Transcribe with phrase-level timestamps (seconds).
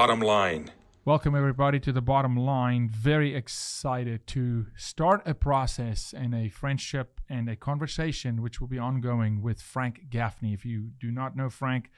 [0.00, 0.70] bottom line.
[1.04, 2.88] Welcome, everybody, to the bottom line.
[2.88, 8.78] Very excited to start a process and a friendship and a conversation which will be
[8.78, 10.54] ongoing with Frank Gaffney.
[10.54, 11.90] If you do not know Frank,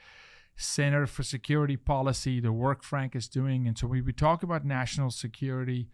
[0.57, 3.69] Center for Security Policy, the work Frank is doing.
[3.69, 5.87] And so we, we talk about national security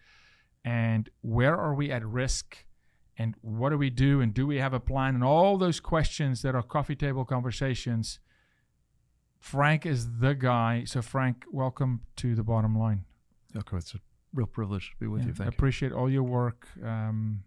[0.66, 2.66] and where are we at risk
[3.20, 6.42] and what do we do and do we have a plan and all those questions
[6.42, 8.18] that are coffee table conversations.
[9.40, 10.84] Frank is the guy.
[10.86, 13.06] So, Frank, welcome to the bottom line.
[13.56, 14.00] Okay, it's a
[14.34, 15.34] real privilege to be with Yeah, you.
[15.34, 15.56] Thank you.
[15.58, 17.44] appreciate all your work, um,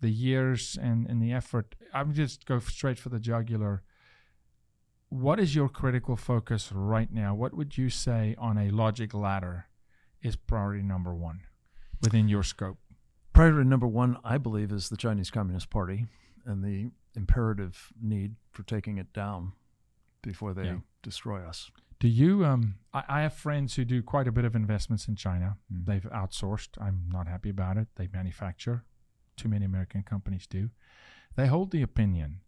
[0.00, 1.74] the years and, and the effort.
[1.94, 3.82] I'm just go straight for the jugular.
[5.08, 7.34] What is your critical focus right now?
[7.34, 9.66] What would you say on a logic ladder
[10.20, 11.40] is priority number one
[12.02, 12.78] within your scope?
[13.32, 16.06] Priority number one, I believe, is the Chinese Communist Party
[16.44, 19.52] and the imperative need for taking it down
[20.22, 20.78] before they Yeah.
[21.02, 21.70] destroy us.
[21.98, 22.44] Do you?
[22.44, 25.56] Um, I, I have friends who do quite a bit of investments in China.
[25.72, 25.86] Mm.
[25.86, 26.80] They've outsourced.
[26.80, 27.88] I'm not happy about it.
[27.96, 28.84] They manufacture.
[29.36, 30.70] Too many American companies do.
[31.36, 32.40] They hold the opinion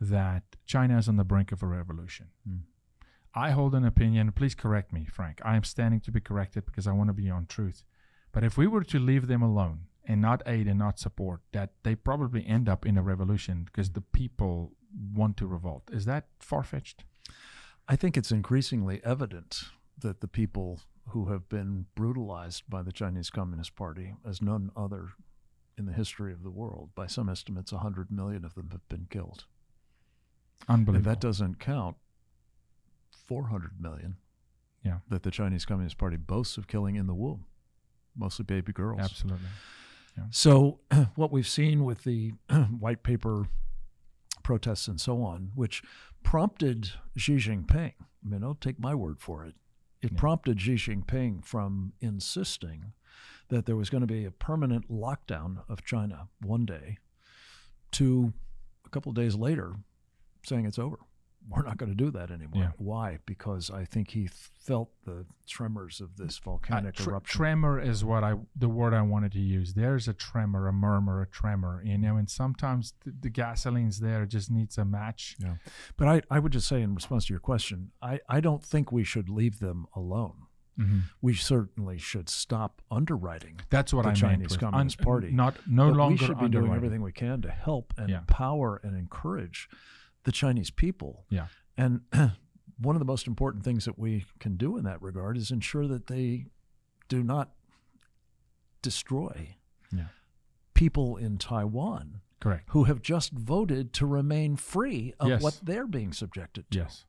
[0.00, 2.28] that China is on the brink of a revolution.
[2.48, 2.62] Mm.
[3.34, 4.32] I hold an opinion.
[4.32, 5.40] Please correct me, Frank.
[5.44, 7.84] I am standing to be corrected because I want to be on truth.
[8.32, 11.72] But if we were to leave them alone and not aid and not support, that
[11.82, 14.72] they probably end up in a revolution because the people
[15.14, 15.84] want to revolt.
[15.92, 17.04] Is that far fetched?
[17.88, 19.64] I think it's increasingly evident
[19.98, 25.10] that the people who have been brutalized by the Chinese Communist Party, as none other
[25.76, 29.06] in the history of the world, by some estimates, 100 million of them have been
[29.10, 29.44] killed.
[30.68, 31.10] And Unbelievable.
[31.10, 31.96] that doesn't count
[33.26, 34.16] 400 million
[34.84, 34.98] Yeah.
[35.08, 37.44] that the Chinese Communist Party boasts of killing in the womb,
[38.16, 39.00] mostly baby girls.
[39.00, 39.48] Absolutely.
[40.30, 40.80] So,
[41.14, 42.32] what we've seen with the
[42.78, 43.46] white paper
[44.48, 45.82] protests and so on, which
[46.22, 49.54] prompted Xi Jinping, I mean, don't take my word for it,
[50.00, 50.18] it Yeah.
[50.18, 52.94] prompted Xi Jinping from insisting
[53.48, 56.96] that there was going to be a permanent lockdown of China one day
[57.90, 58.32] to
[58.86, 59.74] a couple of days later
[60.46, 60.98] saying it's over.
[61.48, 62.62] We're not going to do that anymore.
[62.62, 62.70] Yeah.
[62.76, 63.18] Why?
[63.24, 67.36] Because I think he felt the tremors of this volcanic Uh, tre- eruption.
[67.38, 69.72] tremor is what I the word I wanted to use.
[69.74, 74.24] There's a tremor, a murmur, a tremor, you know, and sometimes the, the gasoline's there,
[74.24, 75.36] it just needs a match.
[75.40, 75.54] Yeah.
[75.96, 78.92] But I, I would just say, in response to your question, I, I don't think
[78.92, 80.42] we should leave them alone.
[81.20, 84.60] We certainly should stop underwriting That's what the I Chinese meant.
[84.60, 85.30] Communist un- Party.
[85.32, 88.18] Not no but longer we should be doing everything we can to help and Yeah.
[88.18, 89.68] empower and encourage
[90.28, 91.24] the Chinese people.
[91.30, 91.46] Yeah.
[91.78, 92.02] And
[92.78, 95.86] one of the most important things that we can do in that regard is ensure
[95.86, 96.44] that they
[97.08, 97.52] do not
[98.82, 99.56] destroy
[99.90, 100.08] Yeah.
[100.74, 102.64] people in Taiwan Correct.
[102.72, 105.42] who have just voted to remain free of Yes.
[105.42, 106.78] what they're being subjected to.
[106.80, 107.06] Yes.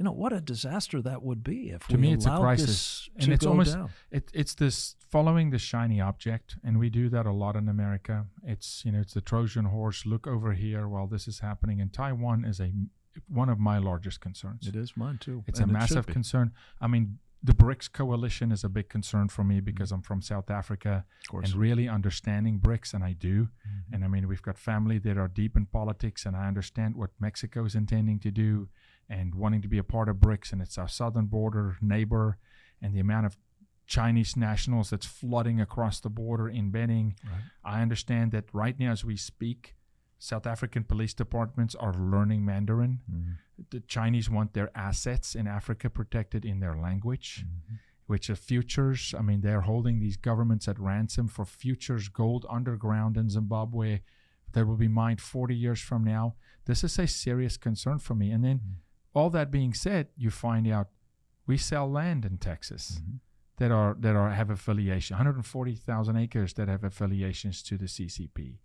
[0.00, 3.10] You know what a disaster that would be if To we me, it's a crisis,
[3.16, 3.76] and to it's almost
[4.10, 8.24] it, it's this following the shiny object, and we do that a lot in America.
[8.42, 10.06] It's you know it's the Trojan horse.
[10.06, 12.72] Look over here while this is happening, and Taiwan is a
[13.28, 14.66] one of my largest concerns.
[14.66, 15.44] It is mine too.
[15.46, 16.52] It's and a massive concern.
[16.80, 20.50] I mean, the BRICS coalition is a big concern for me because I'm from South
[20.50, 21.06] Africa
[21.52, 23.44] and really understanding BRICS, and I do.
[23.44, 23.94] Mm-hmm.
[23.94, 27.10] And I mean, we've got family that are deep in politics, and I understand what
[27.18, 28.68] Mexico is intending to do
[29.08, 32.38] and wanting to be a part of BRICS, and it's our southern border neighbor,
[32.82, 33.36] and the amount of
[33.86, 37.16] Chinese nationals that's flooding across the border, embedding.
[37.24, 37.40] Right.
[37.64, 39.74] I understand that right now, as we speak,
[40.18, 43.36] South African police departments are learning Mandarin Mhm.
[43.70, 47.74] The Chinese want their assets in Africa protected in their language, Mm-hmm.
[48.06, 49.14] which are futures.
[49.18, 54.00] I mean, they're holding these governments at ransom for futures gold underground in Zimbabwe
[54.52, 56.34] that will be mined 40 years from now.
[56.64, 58.30] This is a serious concern for me.
[58.32, 58.72] And then, Mm-hmm.
[59.18, 60.88] all that being said, you find out
[61.46, 63.00] we sell land in Texas.
[63.02, 63.20] Mhm.
[63.56, 68.58] That are that are have affiliation, 140,000 acres that have affiliations to the CCP,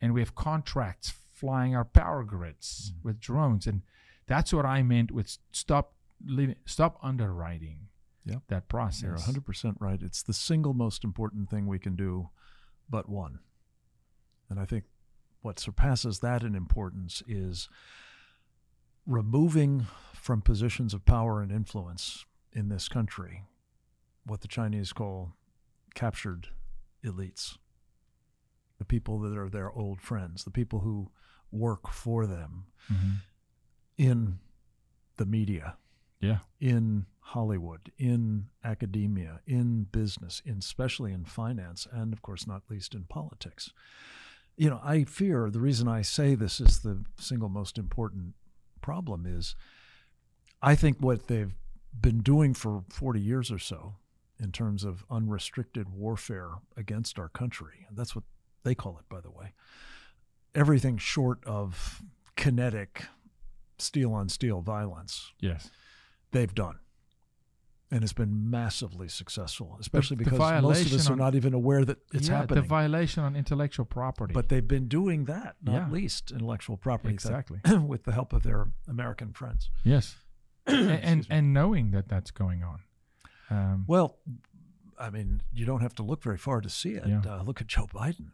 [0.00, 3.82] and we have contracts flying our power grids with drones, and
[4.26, 7.88] that's what I meant with stop leaving, stop underwriting
[8.24, 8.42] Yep.
[8.48, 9.02] that process.
[9.02, 10.00] You're 100% right.
[10.00, 12.30] It's the single most important thing we can do,
[12.88, 13.40] but one.
[14.48, 14.84] And I think
[15.40, 17.68] what surpasses that in importance is
[19.06, 23.44] removing from positions of power and influence in this country
[24.24, 25.32] what the Chinese call
[25.94, 26.48] captured
[27.04, 27.58] elites.
[28.78, 31.10] The people that are their old friends, the people who
[31.50, 33.16] work for them Mhm.
[34.02, 34.38] In
[35.16, 35.76] the media,
[36.20, 36.40] Yeah.
[36.60, 42.94] in Hollywood, in academia, in business, in especially in finance, and of course, not least
[42.94, 43.72] in politics.
[44.56, 48.34] You know, I fear the reason I say this is the single most important
[48.80, 49.54] problem is
[50.60, 51.54] I think what they've
[51.98, 53.94] been doing for 40 years or so
[54.38, 57.86] in terms of unrestricted warfare against our country.
[57.88, 58.24] And that's what
[58.64, 59.52] they call it, by the way.
[60.54, 62.02] Everything short of
[62.36, 63.04] kinetic
[63.82, 65.70] steel on steel violence, Yes.
[66.30, 66.78] they've done.
[67.90, 71.84] And it's been massively successful, especially the because most of us are not even aware
[71.84, 72.62] that it's yeah, happening.
[72.62, 74.32] The violation on intellectual property.
[74.32, 75.90] but they've been doing that, not Yeah.
[75.90, 77.60] least intellectual property, exactly.
[77.64, 79.70] that- with the help of their American friends.
[79.84, 80.16] yes.
[80.66, 82.80] and and, and knowing that that's going on.
[83.50, 84.16] Um, Well,
[84.98, 87.06] I mean, you don't have to look very far to see it.
[87.06, 87.20] Yeah.
[87.26, 88.28] Uh, look at Joe Biden.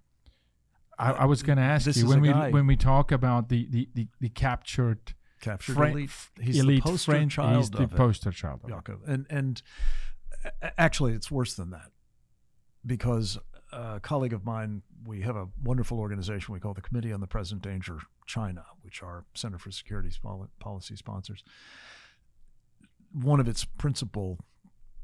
[0.98, 3.48] I, I was going to ask This you when we guy- when we talk about
[3.48, 6.10] the the the, the captured Captured Fran- elite.
[6.40, 8.60] He's elite the poster French, child he's the of it, poster child.
[8.64, 8.98] Of it.
[9.06, 9.62] And and
[10.76, 11.90] actually, it's worse than that
[12.84, 13.38] because
[13.72, 17.26] a colleague of mine, we have a wonderful organization we call the Committee on the
[17.26, 20.10] Present Danger China, which our Center for Security
[20.58, 21.44] Policy sponsors.
[23.12, 24.38] One of its principal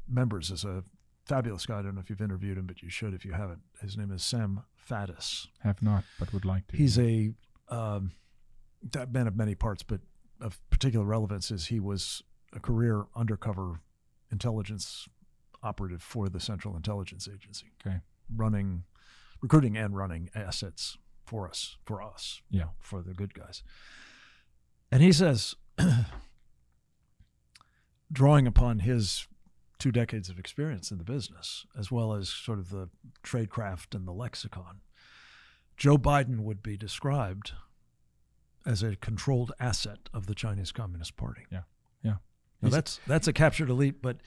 [0.07, 0.83] members is a
[1.25, 1.79] fabulous guy.
[1.79, 3.61] I don't know if you've interviewed him, but you should if you haven't.
[3.81, 5.47] His name is Sam Faddis.
[5.63, 6.77] Have not, but would like to.
[6.77, 7.33] He's a
[7.69, 8.11] um,
[8.91, 10.01] that man of many parts, but
[10.45, 12.21] of particular relevance is he was
[12.53, 13.79] a career undercover
[14.31, 15.07] intelligence
[15.63, 17.97] operative for the Central Intelligence Agency, okay.
[18.33, 18.83] running,
[19.41, 22.65] recruiting and running assets for us, for us, you Yeah.
[22.65, 23.63] know, for the good guys.
[24.91, 25.55] And he says,
[28.11, 29.27] drawing upon his
[29.79, 32.89] two decades of experience in the business, as well as sort of the
[33.23, 34.81] tradecraft and the lexicon,
[35.75, 37.53] Joe Biden would be described
[38.65, 41.41] as a controlled asset of the Chinese Communist Party.
[41.51, 41.61] Yeah.
[42.03, 42.15] Yeah.
[42.61, 44.17] Now that's that's a captured elite, but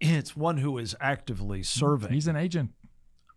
[0.00, 2.12] it's one who is actively serving.
[2.12, 2.72] He's an agent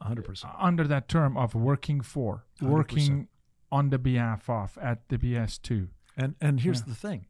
[0.01, 0.45] 100%.
[0.59, 2.69] under that term of working for, 100%.
[2.69, 3.27] working
[3.71, 5.87] on the behalf of at the BS2.
[6.17, 6.85] And and here's Yeah.
[6.87, 7.25] the thing.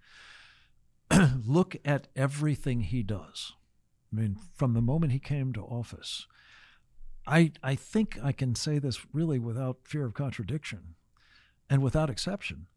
[1.46, 3.54] Look at everything he does.
[4.12, 6.28] I mean, from the moment he came to office,
[7.26, 10.96] I I think I can say this really without fear of contradiction
[11.70, 12.68] and without exception.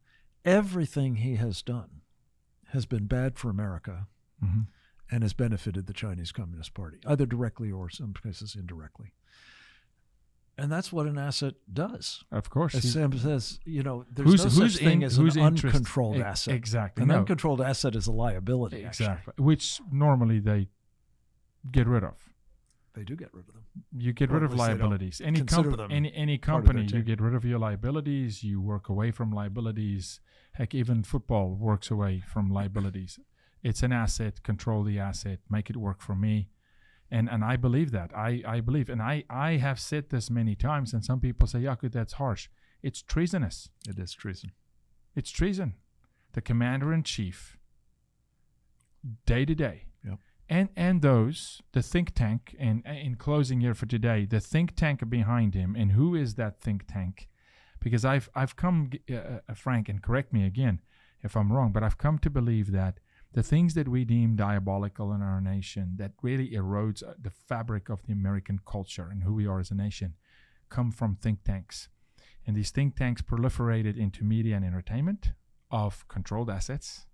[0.46, 2.02] Everything he has done
[2.72, 4.06] has been bad for America
[4.40, 4.60] hmm
[5.10, 9.12] and has benefited the Chinese Communist Party, either directly or some cases indirectly.
[10.58, 12.24] And that's what an asset does.
[12.32, 12.74] Of course.
[12.74, 15.42] As Sam says, you know, there's who's no who's such thing in, as who's an
[15.42, 16.54] uncontrolled e- asset.
[16.54, 17.02] Exactly.
[17.02, 17.18] An no.
[17.18, 18.84] uncontrolled asset is a liability.
[18.84, 19.06] actually.
[19.06, 19.34] Exactly.
[19.38, 20.68] Which normally they
[21.70, 22.16] get rid of.
[22.96, 23.64] They do get rid of them.
[23.92, 25.20] You get rid of least they don't liabilities.
[25.22, 28.42] Any comp- them any any part of their company, you get rid of your liabilities.
[28.42, 30.20] You work away from liabilities.
[30.52, 33.20] Heck, even football works away from liabilities.
[33.62, 34.42] It's an asset.
[34.42, 35.40] Control the asset.
[35.50, 36.48] Make it work for me.
[37.10, 38.16] And and I believe that.
[38.16, 38.88] I I believe.
[38.88, 40.94] And I I have said this many times.
[40.94, 42.48] And some people say, Jaco, that's harsh.
[42.82, 43.68] It's treasonous.
[43.86, 44.52] It is treason.
[45.14, 45.74] It's treason.
[46.32, 47.58] The commander in chief,
[49.26, 49.85] day to day.
[50.48, 52.54] And and those the think tank.
[52.58, 56.60] And in closing here for today, the think tank behind him, and who is that
[56.60, 57.28] think tank?
[57.80, 59.14] Because I've I've come, uh,
[59.48, 60.80] uh, Frank, and correct me again
[61.22, 63.00] if I'm wrong, but I've come to believe that
[63.32, 67.88] the things that we deem diabolical in our nation, that really erodes uh, the fabric
[67.88, 70.14] of the American culture and who we are as a nation,
[70.70, 71.88] come from think tanks.
[72.46, 75.32] And these think tanks proliferated into media and entertainment
[75.70, 77.06] of controlled assets.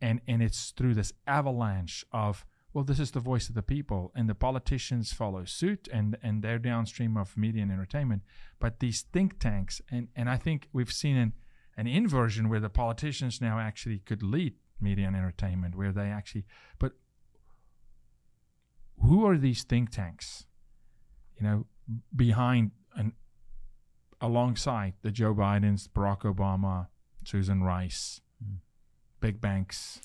[0.00, 4.12] And, and it's through this avalanche of, well, this is the voice of the people,
[4.14, 8.22] and the politicians follow suit and, and they're downstream of media and entertainment.
[8.58, 11.32] But these think tanks, and, and I think we've seen an,
[11.76, 16.44] an inversion where the politicians now actually could lead media and entertainment, where they actually,
[16.78, 16.92] but
[19.02, 20.46] who are these think tanks?
[21.38, 21.66] You know,
[22.14, 23.12] behind and
[24.20, 26.88] alongside the Joe Bidens, Barack Obama,
[27.24, 28.56] Susan Rice, Hmm.
[29.20, 30.00] big banks.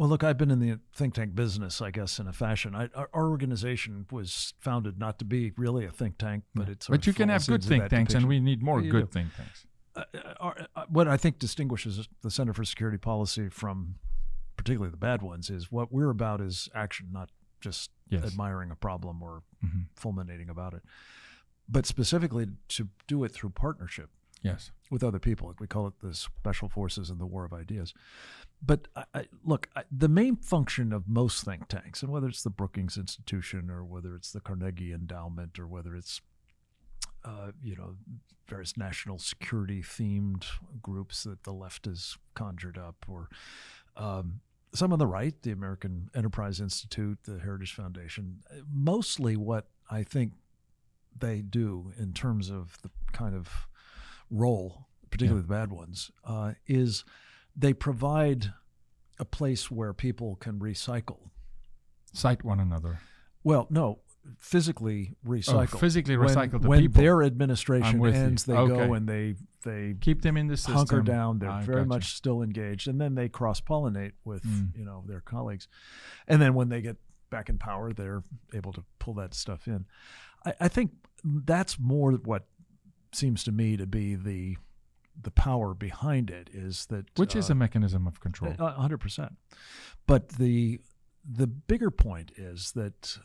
[0.00, 2.74] Well, look, I've been in the think tank business, I guess, in a fashion.
[2.74, 6.88] I, our, our organization was founded not to be really a think tank, but it's.
[6.88, 9.20] But you can have good think tanks, and we need more You good do.
[9.20, 9.66] think tanks.
[9.94, 10.04] uh,
[10.40, 13.96] uh, uh, what I think distinguishes the Center for Security Policy from
[14.56, 17.28] particularly the bad ones is what we're about is action, not
[17.60, 18.24] just Yes.
[18.24, 19.84] admiring a problem or Mhm.
[19.96, 20.82] fulminating about it,
[21.68, 24.08] but specifically to do it through partnership
[24.42, 24.70] Yes.
[24.90, 25.54] with other people.
[25.58, 27.92] We call it the special forces and the war of ideas.
[28.64, 32.42] But I, I, look, I, the main function of most think tanks, and whether it's
[32.42, 36.20] the Brookings Institution or whether it's the Carnegie Endowment or whether it's
[37.24, 37.96] uh, you know
[38.48, 40.44] various national security themed
[40.82, 43.28] groups that the left has conjured up, or
[43.96, 44.40] um,
[44.74, 48.40] some on the right, the American Enterprise Institute, the Heritage Foundation.
[48.72, 50.32] Mostly, what I think
[51.18, 53.68] they do in terms of the kind of
[54.30, 57.04] role, particularly the bad ones, uh, is
[57.56, 58.52] they provide
[59.18, 61.30] a place where people can recycle.
[62.12, 63.00] Cite one another.
[63.44, 63.98] Well, no,
[64.38, 65.74] physically recycle.
[65.74, 66.68] Oh, physically when, recycle the people.
[66.70, 67.02] when people.
[67.02, 68.20] their administration with you.
[68.20, 68.86] ends, they Okay.
[68.86, 70.74] go and they they Keep them in the system.
[70.74, 71.38] hunker down.
[71.38, 74.76] They're I very much still engaged, and then they cross pollinate with Mm.
[74.76, 75.68] you know their colleagues,
[76.26, 76.96] and then when they get
[77.28, 79.84] back in power, they're able to pull that stuff in.
[80.46, 80.92] I, I think
[81.24, 82.46] that's more what
[83.12, 84.56] seems to me to be the
[85.22, 88.54] the power behind it is that which is uh, a mechanism of control.
[88.58, 89.36] hundred percent.
[90.06, 90.80] But the
[91.28, 93.18] the bigger point is that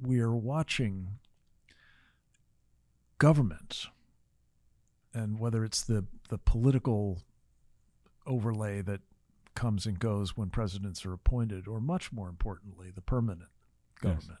[0.00, 1.18] we're watching
[3.18, 3.86] government,
[5.12, 7.22] and whether it's the the political
[8.26, 9.00] overlay that
[9.54, 13.50] comes and goes when presidents are appointed, or much more importantly, the permanent
[14.00, 14.38] government.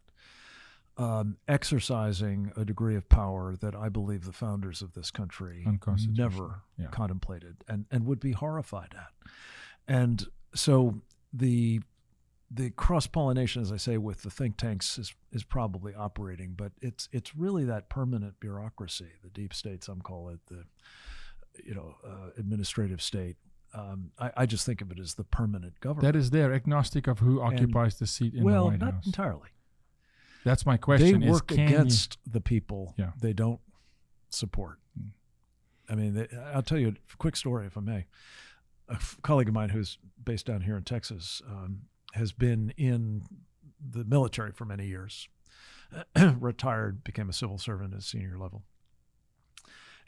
[0.98, 5.66] Um, exercising a degree of power that I believe the founders of this country
[6.10, 6.88] never Yeah.
[6.88, 9.30] contemplated and, and would be horrified at.
[9.88, 11.00] And so
[11.32, 11.80] the
[12.54, 16.72] the cross pollination, as I say, with the think tanks is is probably operating, but
[16.82, 20.64] it's it's really that permanent bureaucracy, the deep state, some call it the
[21.64, 23.36] you know uh, administrative state.
[23.74, 26.12] Um, I, I just think of it as the permanent government.
[26.12, 28.80] That is there, agnostic of who occupies the seat in well, the White House.
[28.80, 29.48] Well, not entirely.
[30.44, 31.20] That's my question.
[31.20, 33.12] they work can against the people Yeah.
[33.20, 33.60] they don't
[34.30, 34.78] support.
[34.98, 35.10] Mm.
[35.88, 38.06] I mean, they, I'll tell you a quick story, if I may.
[38.88, 41.82] A colleague of mine who's based down here in Texas um,
[42.14, 43.22] has been in
[43.80, 45.28] the military for many years,
[46.38, 48.62] retired, became a civil servant at senior level.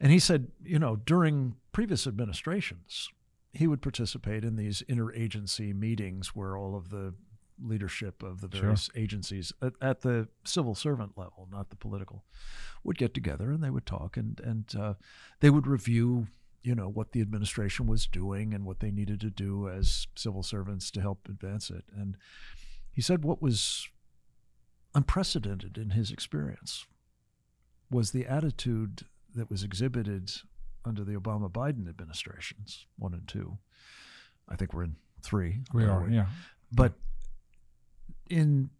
[0.01, 3.09] And he said, you know, during previous administrations,
[3.53, 7.15] he would participate in these interagency meetings where all of the
[7.63, 8.63] leadership of the Sure.
[8.63, 12.25] various agencies at, at the civil servant level, not the political,
[12.83, 14.95] would get together and they would talk and and uh,
[15.41, 16.27] they would review,
[16.63, 20.43] you know, what the administration was doing and what they needed to do as civil
[20.43, 21.85] servants to help advance it.
[21.97, 22.17] And
[22.93, 23.89] he said what was
[24.95, 26.87] unprecedented in his experience
[27.91, 29.03] was the attitude
[29.35, 30.31] that was exhibited
[30.85, 33.59] under the Obama Biden administrations, one and two.
[34.49, 35.61] I think we're in three.
[35.73, 36.27] we are, yeah.
[36.71, 36.93] but
[38.29, 38.71] in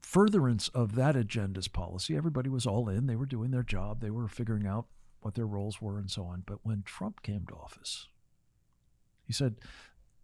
[0.00, 3.06] furtherance of that agenda's policy, everybody was all in.
[3.06, 4.00] They were doing their job.
[4.00, 4.86] They were figuring out
[5.20, 6.44] what their roles were and so on.
[6.46, 8.08] But when Trump came to office,
[9.26, 9.56] he said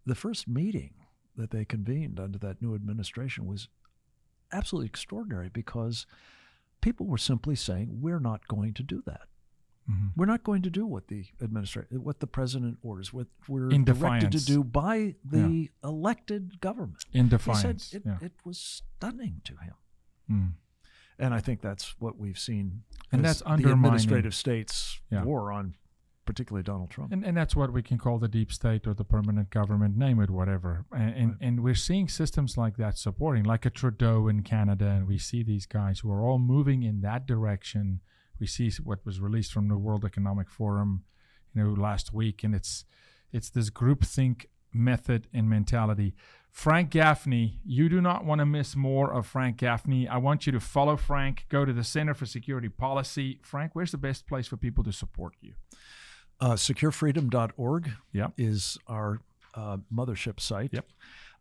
[0.05, 0.93] the first meeting
[1.35, 3.67] that they convened under that new administration was
[4.51, 6.05] absolutely extraordinary because
[6.81, 9.27] people were simply saying, "We're not going to do that.
[9.89, 10.11] Mhm.
[10.15, 13.83] We're not going to do what the administration, what the president orders, what we're In
[13.83, 18.17] directed to do by the elected government." In defiance, He said it, yeah.
[18.21, 19.73] it was stunning to him.
[20.29, 20.51] Mm.
[21.19, 22.83] And I think that's what we've seen.
[23.11, 25.23] And that's the administrative states' Yeah.
[25.23, 25.75] war on,
[26.25, 27.11] particularly Donald Trump.
[27.11, 30.19] And, and that's what we can call the deep state or the permanent government, name
[30.21, 30.85] it whatever.
[30.91, 31.37] And, and, Right.
[31.41, 34.89] and we're seeing systems like that supporting, like a Trudeau in Canada.
[34.89, 38.01] And we see these guys who are all moving in that direction.
[38.41, 41.03] We see what was released from the World Economic Forum,
[41.53, 42.43] you know, last week.
[42.43, 42.83] And it's,
[43.31, 46.13] it's this groupthink method and mentality.
[46.49, 50.07] Frank Gaffney, you do not want to miss more of Frank Gaffney.
[50.07, 51.45] I want you to follow Frank.
[51.49, 53.39] Go to the Center for Security Policy.
[53.43, 55.53] Frank, where's the best place for people to support you?
[56.41, 58.27] Uh, securefreedom.org Yeah.
[58.37, 59.21] is our
[59.53, 60.71] uh, mothership site.
[60.73, 60.85] Yep.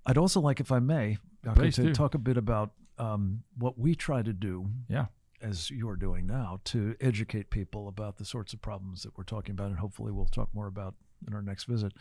[0.07, 1.71] I'd also like, if I may, Dr.
[1.71, 1.95] To do.
[1.95, 5.07] talk a bit about um, what we try to do, Yeah.
[5.43, 9.53] As you're doing now, to educate people about the sorts of problems that we're talking
[9.53, 10.95] about, and hopefully we'll talk more about
[11.27, 11.93] in our next visit.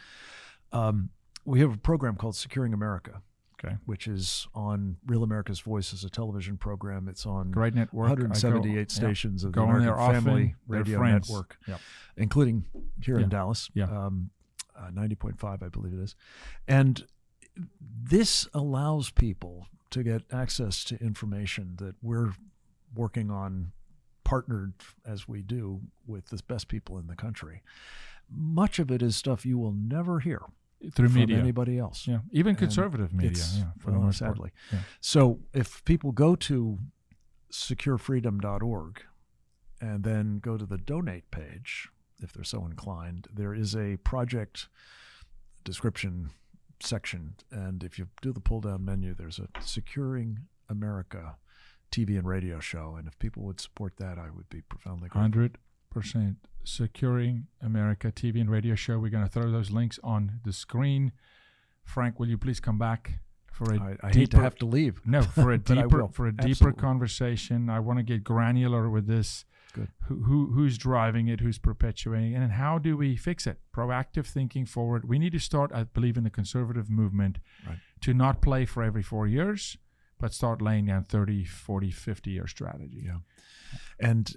[0.72, 1.10] Um,
[1.46, 3.22] we have a program called Securing America,
[3.64, 3.76] Okay.
[3.86, 7.08] which is on Real America's Voice as a television program.
[7.10, 8.06] It's on Great network.
[8.12, 8.86] I go- 178 yeah.
[8.88, 9.96] stations of the American.
[10.24, 11.02] Family Radio.
[11.04, 11.82] Network, Yep.
[12.18, 12.66] including
[13.02, 13.24] here Yeah.
[13.24, 13.86] in Dallas, Yeah.
[13.86, 14.30] um,
[14.76, 16.16] uh, 90.5, I believe it is.
[16.68, 17.06] And
[17.82, 22.34] this allows people to get access to information that we're
[22.96, 23.72] working on,
[24.24, 24.74] partnered
[25.06, 27.62] as we do with the best people in the country.
[28.30, 30.42] Much of it is stuff you will never hear
[30.94, 31.38] Through from media.
[31.40, 32.08] anybody else.
[32.08, 32.20] Yeah.
[32.32, 33.32] Even And conservative media.
[33.32, 33.72] It's- Yeah.
[33.80, 34.36] For the well, most part.
[34.38, 34.52] sadly.
[34.72, 34.80] Yeah.
[35.02, 36.78] So if people go to
[37.52, 39.02] securefreedom.org
[39.82, 41.90] and then go to the donate page,
[42.22, 44.68] if they're so inclined, there is a project
[45.64, 46.30] description
[46.82, 47.36] section.
[47.52, 51.38] And if you do the pull down menu, there's a Securing America
[51.92, 52.96] TV and radio show.
[52.98, 55.22] And if people would support that, I would be profoundly grateful.
[55.22, 55.58] Hundred
[55.90, 59.00] percent securing America TV and radio show.
[59.00, 61.12] We're going to throw those links on the screen.
[61.84, 63.20] Frank, will you please come back
[63.52, 65.02] for a I, I deeper, hate to have to leave.
[65.06, 66.82] no for a deeper for a deeper Absolutely.
[66.82, 67.70] conversation.
[67.70, 69.46] I want to get granular with this.
[69.74, 69.90] Good.
[70.06, 71.40] Who, who who's driving it?
[71.42, 72.38] Who's perpetuating it?
[72.38, 73.60] And how do we fix it?
[73.76, 75.08] Proactive thinking forward.
[75.08, 75.72] We need to start.
[75.74, 77.78] I believe in the conservative movement Right.
[78.02, 79.78] to not play for every four years,
[80.20, 83.04] but start laying down 30, 40, 50 year strategy.
[83.06, 83.20] Yeah.
[84.00, 84.32] And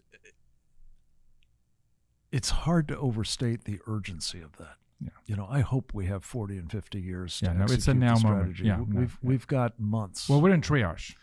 [2.30, 4.76] it's hard to overstate the urgency of that.
[5.00, 5.08] Yeah.
[5.26, 7.94] You know, I hope we have 40 and 50 years to Yeah, no, it's a
[7.94, 8.22] now moment.
[8.56, 8.64] strategy.
[8.64, 9.28] Yeah, We- no, we've yeah.
[9.28, 10.28] we've got months.
[10.28, 11.14] Well, we're in triage.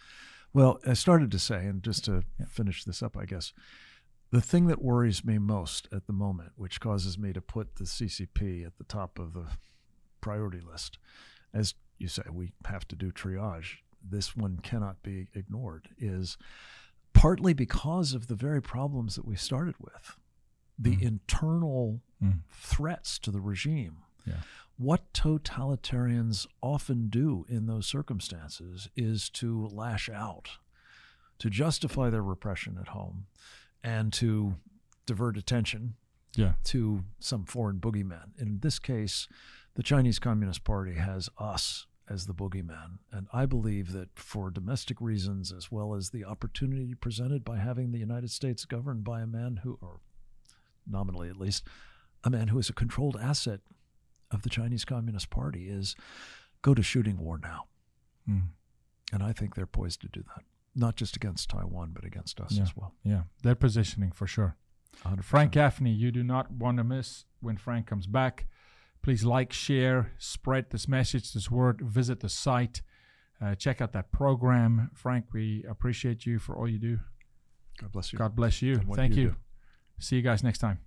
[0.54, 2.46] Well, I started to say, and just to Yeah.
[2.48, 3.54] finish this up, I guess,
[4.32, 7.86] the thing that worries me most at the moment, which causes me to put the
[7.86, 9.48] CCP at the top of the
[10.22, 11.00] priority list,
[11.54, 13.78] as you say, we have to do triage.
[14.02, 16.38] This one cannot be ignored, is
[17.14, 20.16] partly because of the very problems that we started with
[20.78, 21.02] the Mhm.
[21.02, 22.42] internal Mm.
[22.50, 24.04] threats to the regime.
[24.26, 24.42] Yeah.
[24.78, 30.60] What totalitarians often do in those circumstances is to lash out,
[31.40, 33.28] to justify their repression at home,
[33.84, 34.56] and to
[35.06, 35.96] divert attention
[36.36, 36.56] Yeah.
[36.66, 38.38] to some foreign boogeyman.
[38.38, 39.28] In this case,
[39.74, 42.98] the Chinese Communist Party has us as the boogeyman.
[43.12, 47.92] And I believe that for domestic reasons, as well as the opportunity presented by having
[47.92, 50.00] the United States governed by a man who, or
[50.88, 51.64] nominally at least,
[52.24, 53.62] a man who is a controlled asset
[54.32, 55.96] of the Chinese Communist Party, is
[56.62, 57.66] go to shooting war now.
[58.28, 58.50] Mm.
[59.14, 60.44] And I think they're poised to do that,
[60.76, 62.64] not just against Taiwan, but against us Yeah.
[62.64, 62.94] as well.
[63.04, 63.24] Yeah.
[63.44, 64.56] They're positioning for sure.
[65.04, 65.24] 100%.
[65.24, 68.48] Frank Gaffney, you do not want to miss when Frank comes back.
[69.02, 72.82] Please like, share, spread this message, this word, visit the site,
[73.42, 74.92] uh, check out that program.
[74.94, 77.00] Frank, we appreciate you for all you do.
[77.80, 78.20] God bless you.
[78.20, 78.78] God bless you.
[78.94, 79.36] Thank you you.
[80.00, 80.80] See you guys next time.